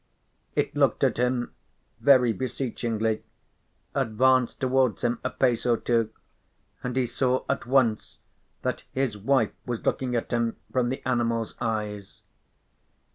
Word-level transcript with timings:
_It 0.55 0.75
looked 0.75 1.03
at 1.03 1.17
him 1.17 1.53
very 1.99 2.33
beseechingly, 2.33 3.23
advanced 3.93 4.59
towards 4.59 5.03
him 5.03 5.19
a 5.23 5.29
pace 5.29 5.63
or 5.63 5.77
two, 5.77 6.09
and 6.83 6.95
he 6.95 7.05
saw 7.05 7.45
at 7.47 7.67
once 7.67 8.17
that 8.63 8.83
his 8.93 9.15
wife 9.15 9.53
was 9.63 9.85
looking 9.85 10.15
at 10.15 10.31
him 10.33 10.55
from 10.71 10.89
the 10.89 11.07
animal's 11.07 11.55
eyes. 11.61 12.23